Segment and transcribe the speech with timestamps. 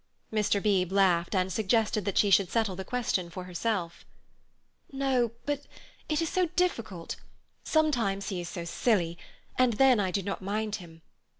[0.31, 4.03] Beebe laughed and suggested that she should settle the question for herself.
[4.91, 5.67] "No; but
[6.09, 7.17] it is so difficult.
[7.63, 9.19] Sometimes he is so silly,
[9.59, 11.03] and then I do not mind him.